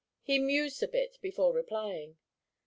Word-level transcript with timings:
He 0.23 0.39
mused 0.39 0.81
a 0.81 0.87
bit 0.87 1.19
before 1.21 1.53
replying. 1.53 2.17